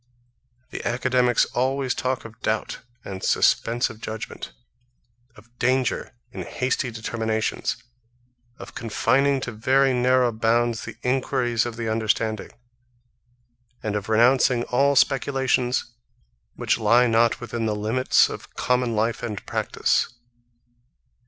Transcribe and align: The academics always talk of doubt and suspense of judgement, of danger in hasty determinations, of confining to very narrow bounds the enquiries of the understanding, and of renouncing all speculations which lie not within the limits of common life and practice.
The 0.71 0.83
academics 0.83 1.45
always 1.53 1.93
talk 1.93 2.25
of 2.25 2.41
doubt 2.41 2.79
and 3.05 3.23
suspense 3.23 3.87
of 3.87 4.01
judgement, 4.01 4.51
of 5.35 5.55
danger 5.59 6.15
in 6.31 6.41
hasty 6.41 6.89
determinations, 6.89 7.77
of 8.57 8.73
confining 8.73 9.39
to 9.41 9.51
very 9.51 9.93
narrow 9.93 10.31
bounds 10.31 10.85
the 10.85 10.95
enquiries 11.03 11.67
of 11.67 11.75
the 11.75 11.87
understanding, 11.87 12.49
and 13.83 13.95
of 13.95 14.09
renouncing 14.09 14.63
all 14.71 14.95
speculations 14.95 15.93
which 16.55 16.79
lie 16.79 17.05
not 17.05 17.39
within 17.39 17.67
the 17.67 17.75
limits 17.75 18.27
of 18.27 18.55
common 18.55 18.95
life 18.95 19.21
and 19.21 19.45
practice. 19.45 20.09